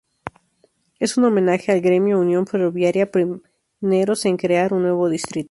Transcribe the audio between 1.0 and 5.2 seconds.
en homenaje al gremio "Unión Ferroviaria", pioneros en crear un nuevo